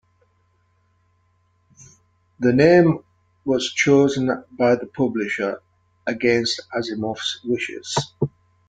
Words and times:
The 2.39 2.51
name 2.53 3.03
was 3.45 3.71
chosen 3.71 4.43
by 4.49 4.75
the 4.75 4.87
publisher, 4.87 5.61
against 6.07 6.61
Asimov's 6.75 7.39
wishes. 7.43 7.95